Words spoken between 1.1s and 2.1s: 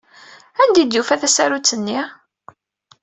tasarut-nni?